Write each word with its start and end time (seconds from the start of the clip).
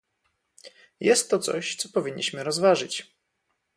Jest 0.99 1.29
to 1.29 1.39
coś, 1.39 1.75
co 1.75 1.89
powinniśmy 1.91 2.43
rozważyć 2.43 3.15